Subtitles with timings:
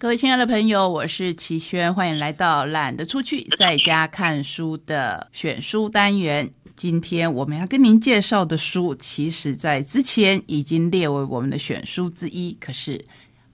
[0.00, 6.48] 各位亲爱的朋友，我是齐轩，欢迎来到懒得出去，在家看书的选书单元。
[6.76, 13.04] 今天我们要跟您介绍的书，其实在之前已经列为我们的选书之一，可是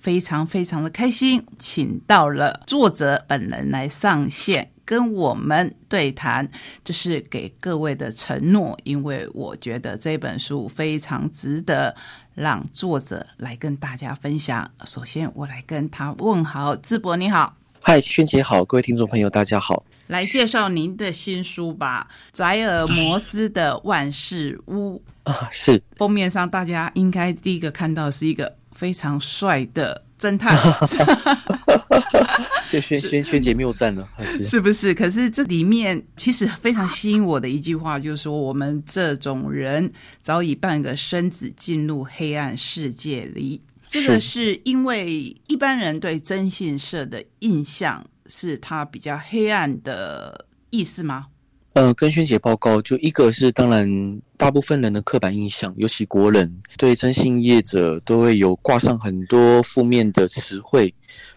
[0.00, 4.70] 非常非常的开心，请到了作者本人来上线。
[4.90, 6.50] 跟我们对谈，
[6.82, 11.94] 这是给各位的承诺，因为我觉得这本书非常值得
[12.34, 14.68] 让作者来跟大家分享。
[14.84, 25.00] 首先，我来跟他问好，智博你好，嗨，轩姐好，各位听众朋友大家好，来介绍您的新书吧，《宅尔摩斯的万事屋》
[25.30, 30.02] 啊，是封面上大家应该第一个看到是一个非常帅的。
[30.20, 30.54] 侦探，
[32.70, 34.06] 宣宣宣姐谬赞了，
[34.44, 34.92] 是不是？
[34.92, 43.62] 可是这里面其实非常吸引我的一句话，就是说我们这种人早已半个身子进入黑暗世界里。
[43.88, 51.26] 这个是因为一般人对征信社的印象是它比较黑暗的意思吗？
[51.72, 60.92] 呃，跟萱姐报告，就一个是当然，大部分人的刻板印象，尤其国人对征信业者都会有挂上很多负面的词汇，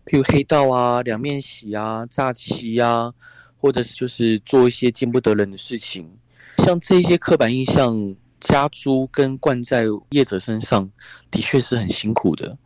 [0.08, 3.14] 譬如黑道啊、两面洗啊、诈欺啊，
[3.62, 6.10] 或者是就是做一些见不得人的事情。
[6.58, 10.90] 像这些刻板印象加诸跟灌在业者身上，
[11.30, 12.58] 的确是很辛苦的。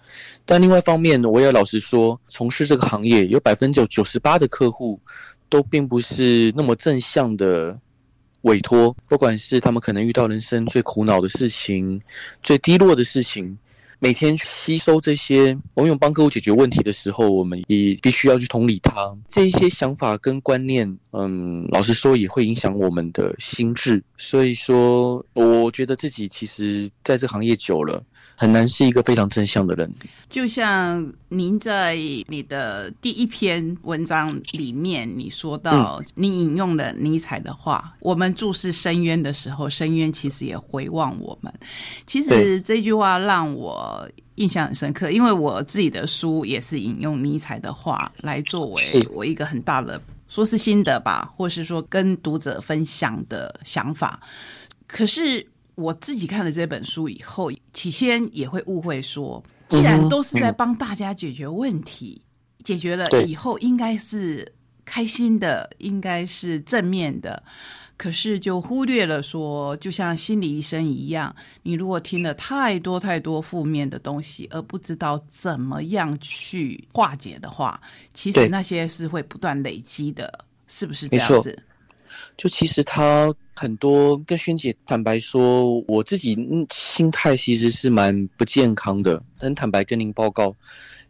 [0.45, 4.97] 但另外一方面，我也老实说，从事这个行业，有百分之九十八的客户。
[5.50, 7.78] 都并不是那么正向的
[8.42, 12.02] 委托，不管是他们可能遇到人生最苦恼的事情、
[12.44, 13.58] 最低落的事情，
[14.00, 20.98] 每天吸收这些，我们帮客户解决问题的时候，我们也必须要去同理他这一些想法跟观念。
[21.17, 24.03] 嗯，老实说，也会影响我们的心智。
[24.17, 28.03] 所以说，我觉得自己其实在这行业久了。
[28.39, 29.91] 很难是一个非常正向的人。
[30.29, 31.95] 就像您在
[32.27, 41.51] 你的第一篇文章里面，你说到你引用了尼采的话：“我们注视深渊的时候，深渊其实也回望我们。”
[42.06, 54.19] 其实这句话让我印象很深刻，因为我自己的书也是引用尼采的话来作为我一个很大的说是心得吧，或是说跟读者分享的想法。
[54.85, 55.47] 可是。
[55.77, 62.19] 我自己看了这本书以后，起先也会误会说，既然都是在帮大家解决问题，
[62.63, 64.55] 解决了以后应该是
[64.85, 67.44] 开心的，应该是正面的，
[67.97, 77.81] 可是就忽略了说，就像心理医生一样，你如果听了太多太多负面的东西，而不知道怎么样去化解的话，
[78.13, 81.57] 其实那些是会不断累积的，是不是这样子？
[82.38, 86.38] 就其实他很多跟萱姐坦白说，我自己
[86.72, 89.22] 心态其实是蛮不健康的。
[89.40, 90.56] 很坦白跟您报告，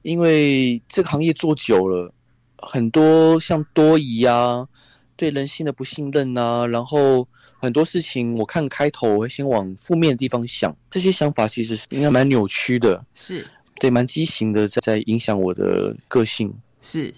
[0.02, 2.14] 因为这个行业做久了，
[2.58, 4.68] 很多像多疑啊，
[5.18, 7.28] 对人性的不信任啊，然后
[7.60, 13.46] 很多事情，我看开头我会先往负面的地方想，这些想法其实是应该蛮扭曲的，是
[13.80, 17.14] 对蛮畸形的，在在影响我的个性，是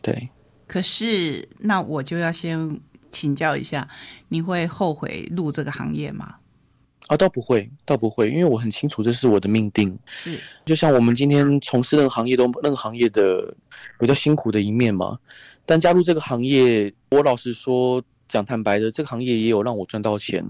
[0.00, 0.30] 对。
[0.66, 2.80] 可是那我就要先。
[3.10, 3.88] 请教一下，
[4.26, 6.34] 你会后悔入这个行业吗？
[7.06, 9.96] 啊，倒不会，倒不会，因为我很清楚这是我的命定。
[10.06, 13.54] 是，就像我们今天从事任何行业都任何行业的
[13.98, 15.18] 比较辛苦的一面嘛。
[15.66, 20.44] 但加入这个行业，我老实说，讲坦白的，这个行业也有让我赚到钱，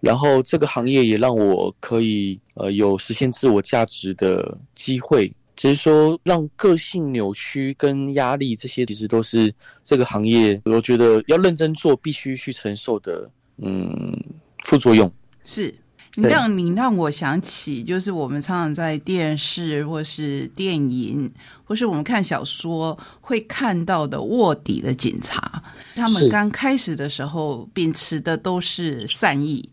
[0.00, 5.32] 然后这个行业也让我可以呃有实现自我价值的机会。
[5.56, 9.54] 只是说，让个性扭曲跟压力这些，其实都是
[9.84, 14.18] 这个行业，我觉得要认真做，必须去承受的，嗯，
[14.64, 15.12] 副作用。
[15.44, 15.74] 是。
[16.16, 25.62] 你让你让我想起，就是我们常常在电视或是电影，或是我们看小说会看到的卧底的警察，
[25.94, 29.66] 他们刚开始的时候秉持的都是善意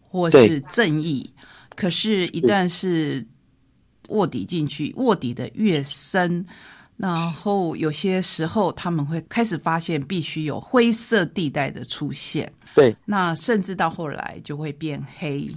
[0.00, 1.30] 或是正义，
[1.76, 3.24] 可是，一旦是
[4.08, 6.44] 卧底进去，卧底的越深，
[6.96, 12.52] 然后有些时候他们会开始发现，必须有灰色地带的出现。
[12.74, 15.48] 对，那甚至到后来就会变黑。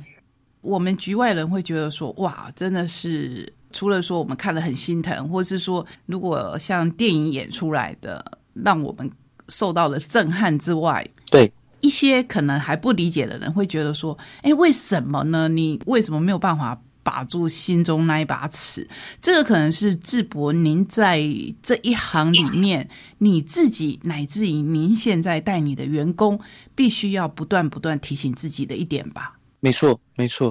[0.61, 9.09] 我们局外人会觉得说，哇，真的是除了说我们看了很心疼，或是说如果像电影演出来的，让我们
[9.47, 15.47] 受到了震撼之外，对一些可能还不理解的人会觉得说，哎，为什么呢？
[15.47, 16.81] 你为什么没有办法？
[17.07, 18.85] 把住心中那一把尺，
[19.21, 21.21] 这个可能是智博您在
[21.63, 22.89] 这一行里面，
[23.19, 26.37] 你自己乃至于您现在带你的员工，
[26.75, 29.37] 必须要不断不断提醒自己的一点吧。
[29.61, 30.47] 没错，没错，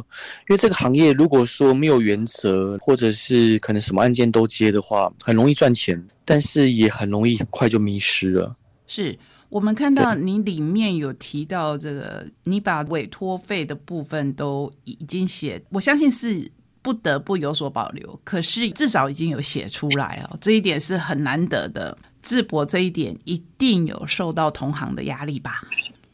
[0.49, 8.57] 因为这个行业如果说没有原则，或者是可能什么案件都接的话，很容易赚钱，但是也很容易很快就迷失了。
[8.87, 9.15] 是
[9.49, 16.51] 我们看到你里面有提到这个，你把委托费的部分都已经写，我相信是
[16.83, 21.97] 不得不有所保留，可是至少已经有写出来哦，这一点是很难得的。
[22.23, 25.63] 智博这一点一定有受到同行的压力吧？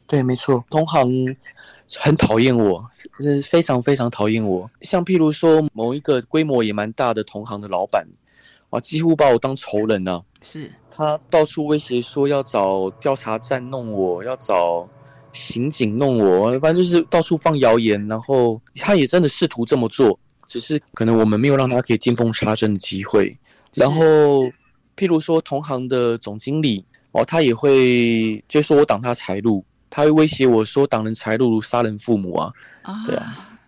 [0.07, 1.11] 对，没错，同行
[1.99, 2.87] 很讨厌我，
[3.19, 4.71] 是非常非常讨厌我。
[4.83, 8.07] 像譬如说某一个规模也蛮大的同行的老板，
[8.69, 10.23] 啊，几乎把我当仇人呢。
[10.43, 14.89] 是他到处威胁说要找调查站弄我，要找
[15.33, 18.07] 刑警弄我，反正就是到处放谣言。
[18.07, 23.37] 然后他也真的试图这么做，只是可能我们没有让他可以见缝插针的机会。
[23.75, 24.45] 然后
[24.97, 29.65] 譬如说同行的总经理哦，他也会就说我挡他财路。
[29.95, 32.51] 他会威胁我说：“挡人财路如杀人父母啊！”
[33.07, 33.59] 对啊，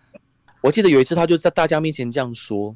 [0.59, 2.75] 我记得有一次他就在大家面前这样说：“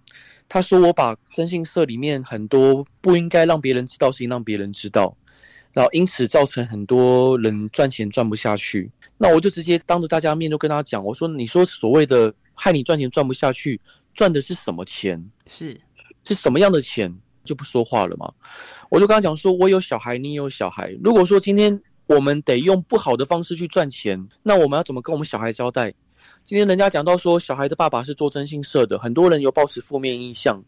[0.49, 5.15] 他说我把征信社里面很多不应该让别人知道事情让别人知道，
[5.71, 8.91] 然后因此造成很多人赚钱赚不下去。
[9.17, 13.79] 那我就直接当着大家面就跟他讲：我说你说所谓的害你赚钱赚不下去，
[14.13, 15.23] 赚的是什么钱？
[15.47, 15.79] 是
[16.25, 17.15] 是什么样的钱？
[17.45, 18.33] 就不说话了嘛。
[18.89, 20.93] 我就跟他讲说：我有小孩，你有小孩。
[21.03, 21.81] 如果说今天……
[22.09, 25.93] 我们得用不好的方式去赚钱，那我们要怎么跟我们小孩交代？
[26.49, 30.59] 今天人家讲到说，小孩的爸爸是做征信社的，很多人有抱持负面印象，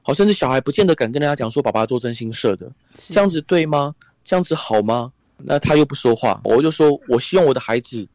[0.00, 3.94] 好，甚至小孩不见得敢跟人家讲说爸爸做征信社的，这样子对吗？
[4.24, 5.12] 这样子好吗？
[5.36, 8.08] 那他又不说话，我就说，我希望我的孩子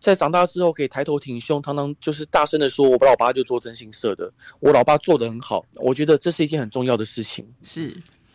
[0.00, 7.50] 在长大之后可以抬头挺胸，堂堂就是大声的说，我老爸就做征信社的，我老爸做的很好，我觉得这是一件很重要的事情。
[7.62, 7.90] 是。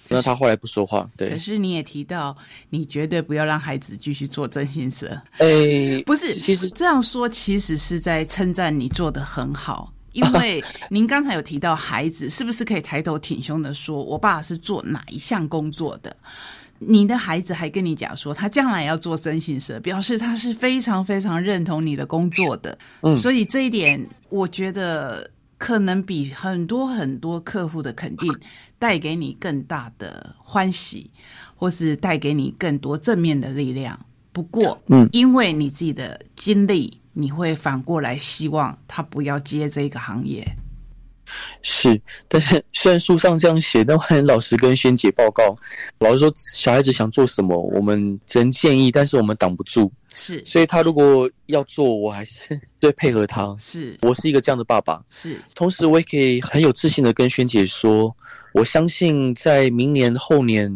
[0.08, 1.30] 那他后来不说话，对。
[1.30, 2.36] 可是你也提到，
[2.70, 5.08] 你绝对不要让孩子继续做真心社。
[5.40, 16.16] 哎，不是，其实这样说其实是在称赞你做的很好，因为 您刚才有提到孩子是不是可以抬头挺胸的说，我爸是做哪一项工作的？
[16.78, 22.78] 你的孩子还跟你讲说，他将来要做征信社，表示他是非常非常认同你的工作的。
[23.02, 25.32] 嗯，所以这一点，我觉得。
[25.58, 28.30] 可能比很多很多客户的肯定
[28.86, 31.10] 带给你更大的欢喜，
[31.56, 34.00] 或是带给你更多正面的力量。
[34.32, 40.46] 不过，嗯，因为你自己的经历，你会反过来希望他不要接这个行业。
[41.64, 45.58] 是，但是虽然书上这样写，但我老师跟萱姐报告，
[45.98, 49.92] 老师说小孩子想做什么，我们只能建议，但是我们挡不住。
[50.18, 53.54] 是，所以他如果要做，我还是 最配合他。
[53.60, 55.04] 是我是一个这样的爸爸。
[55.10, 58.16] 是，同时我也可以很有自信的跟萱姐说，
[58.54, 60.72] 我相信在明年后年，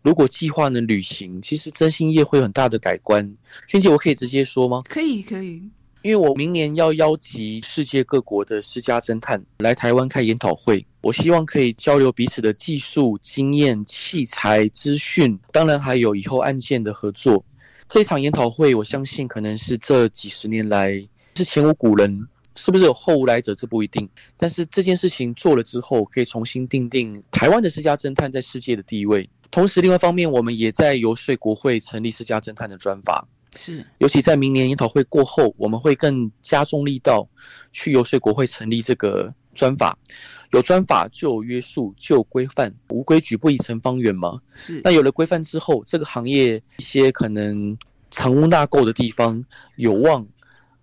[0.00, 3.30] 如果计划能履行，其实真心业会有很大的改观。
[3.66, 4.82] 萱姐，我可以直接说吗？
[4.88, 5.62] 可以，可以。
[6.02, 17.44] 因为我明年要邀集世界各国的私家侦探来台湾开研讨会，我希望可以交流彼此的技术、经验、器材、资讯，当然还有以后案件的合作。
[17.88, 21.02] 这场研讨会，我相信可能是这几十年来
[21.36, 24.06] 是前无古人，是不是有后无来者，这不一定。
[24.36, 29.28] 但是这件事情做了之后，可以重新定定台湾的私家侦探在世界的地位。
[29.50, 33.26] 同时，另外一方面，我们也在游说国会成立私家侦探的专法。
[33.56, 37.26] 是，尤其在明年研讨会过后，我们会更加重力道
[37.72, 39.98] 去游说国会成立这个专法。
[40.52, 42.74] 有专法就有约束，就有规范。
[42.88, 44.38] 无规矩不以成方圆嘛。
[44.54, 44.80] 是。
[44.84, 47.76] 那有了规范之后，这个行业一些可能
[48.10, 49.44] 藏污纳垢的地方，
[49.76, 50.26] 有望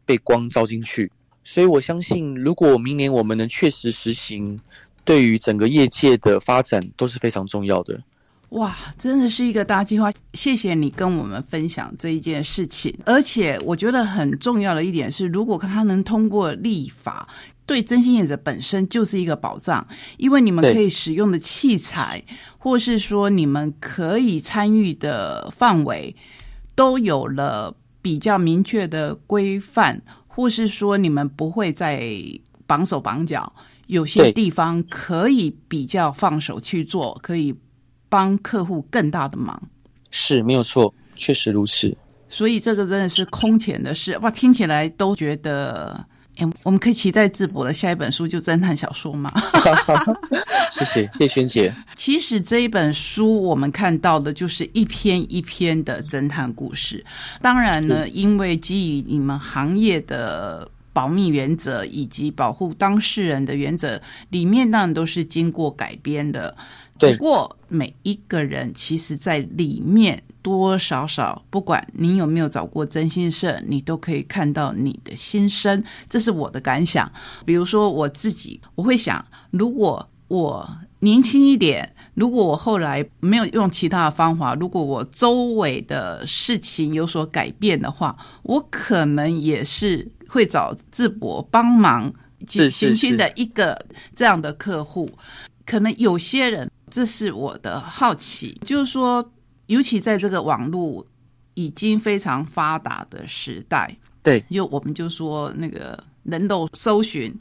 [0.06, 1.12] 被光照进去。
[1.44, 4.60] 所以我相信，如果明年我们能确实实行，
[5.04, 8.02] 对于整个业界的发展都是非常重要的。
[8.50, 10.12] 哇，真的是一个大计划！
[10.34, 12.96] 谢谢你跟我们分享这一件事情。
[13.06, 17.28] 而且我觉得很重要的一点是，如果它能通过立法。
[17.68, 22.24] 对真心业者本身就是一个保障，因为你们可以使用的器材，
[22.60, 26.16] 或是说你们可以参与的范围，
[26.76, 32.08] 都有了比较明确的规范，或是说你们不会再
[32.68, 33.52] 绑手绑脚，
[33.88, 37.56] 有些地方可以比较放手去做，可以
[38.10, 39.62] 帮客户更大的忙。
[40.12, 41.96] 是没有错，确实如此。
[42.28, 46.06] 所以这个真的是空前的事哇，听起来都觉得。
[46.38, 49.32] 哎，我们可以期待智博的下一本书就侦探小说吗？
[50.72, 51.74] 谢谢叶萱姐。
[51.96, 57.06] 其实这一本书我们看到的就是一篇一篇的侦探故事。
[57.42, 66.56] 当然呢，因为基于你们行业的保密原则以及保护当事人的原则，里面当然都是经过改编的。
[66.98, 75.84] 对不过每一个人其实，在里面多多少少，不管你有没有找过真心社，你都可以看到你的心声。
[76.10, 77.12] 这是我的感想。
[77.46, 92.14] 比如说我自己，我会想，如果我年轻一点，如果我后来没有用其他的方法，如果我周围的事情有所改变的话，我可能也是会找智博帮忙
[92.48, 93.86] 是是行星是的一个
[94.16, 95.10] 这样的客户。
[95.66, 99.32] 可能有些人，这是我的好奇，就是说，
[99.68, 101.06] 尤其在这个网络
[101.54, 107.34] 已经非常发达的时代，对，就我们就说那个人肉搜寻，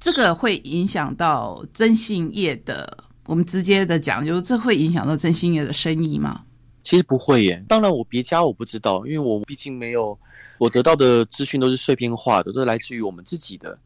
[0.00, 3.04] 这个会影响到征信业的。
[3.26, 6.42] 我们直接的讲，就是这会影响到征信业的生意吗？
[6.82, 7.64] 其实不会耶。
[7.68, 10.18] 当然，我别家我不知道，因为我毕竟没有，
[10.58, 13.78] 我得到的资讯都是碎片化的，都是来自于我们自己的。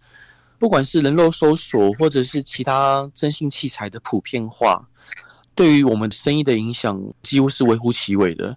[0.58, 4.82] 不管是人肉搜索，或者是其他征信器材的普遍化，
[5.54, 8.56] 对于我们生意的影响几乎是微乎其微的。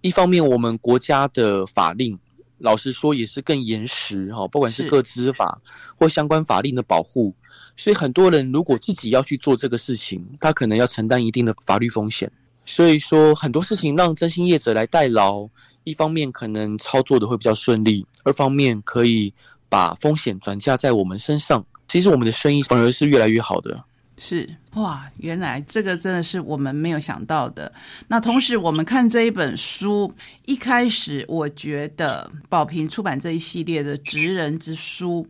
[0.00, 2.18] 一方面，我们国家的法令，
[2.58, 5.60] 老实说也是更严实哈，不管是是各资法
[5.96, 7.34] 或相关法令的保护，
[7.76, 12.30] 所以很多人如果自己要去做这个事情，他可能要承担一定的法律风险。
[12.64, 15.48] 所以说很多事情让征信业者来代劳，
[15.84, 19.32] 一方面可能操作的会比较顺利，二方面可以
[19.68, 21.64] 把风险转嫁在我们身上。
[21.86, 23.82] 其实我们的生意反而是越来越好的。
[24.20, 27.72] 是哇，原来这个真的是我们没有想到的。
[28.08, 30.12] 那同时，我们看这一本书，
[30.44, 35.24] 一开始我觉得宝平出版这一系列的职人之书，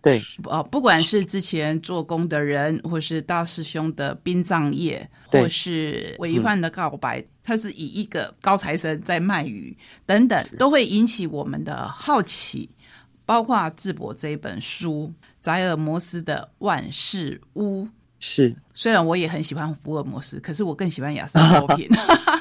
[0.00, 9.76] 对，啊，不管是之前做工的人，或是大师兄的殡葬业，或是违犯的告白，他是以一个高材生在卖鱼
[10.06, 12.70] 等等，都会引起我们的好奇。
[13.26, 17.84] 包括智博这一本书《宅尔摩斯的万事屋》，
[18.20, 21.88] 是虽然我也很喜欢福尔摩斯，可是我更喜欢亚瑟·波平。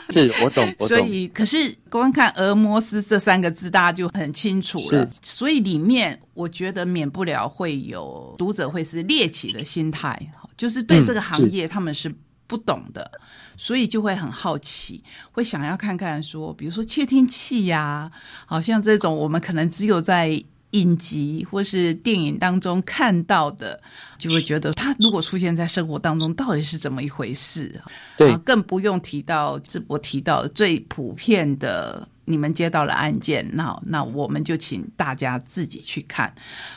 [0.09, 0.97] 是，我懂， 我懂。
[0.97, 5.09] 所以，可是光看“俄摩斯”这三个字，大家就很清楚了。
[5.21, 12.13] 所以里面，我觉得免不了会有读者会是猎奇的心态，就是对嗯这个行业他们是
[12.45, 13.09] 不懂的，
[13.57, 18.11] 所以就会很好奇，会想要看看说，比如说窃听器呀、
[18.45, 20.43] 好像这种我们可能只有在。
[20.73, 23.81] 影集或是电影当中看到的，
[24.19, 27.81] 就会觉得他如果出现在生活当中，到底是怎么一回事？
[28.17, 36.33] 对啊，更不用提到智博提到的最普遍的，你们接到了案件，那那我们就请大家自己去看。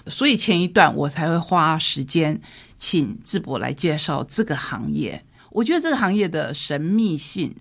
[0.06, 2.40] 所以前一段我才会花时间
[2.76, 5.24] 请智博来介绍这个行业。
[5.50, 7.54] 我觉得这个行业的神秘性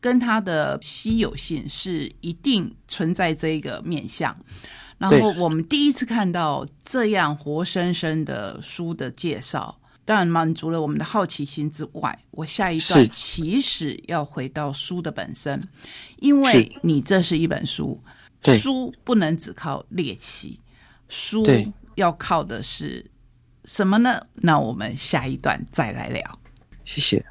[0.00, 4.34] 跟它的稀有性是一定存在这一个面向。
[5.10, 15.60] 然后我们第一次看到这样活生生的书的介绍，当然满足了我们的好奇心之外，我下一段其实要回到书的本身，
[16.20, 18.00] 因为你这是一本书，
[18.60, 20.60] 书不能只靠猎奇，
[21.08, 21.44] 书
[21.96, 23.04] 要靠的是
[23.64, 24.24] 什么呢？
[24.34, 26.38] 那我们下一段再来聊。
[26.84, 27.24] 谢谢。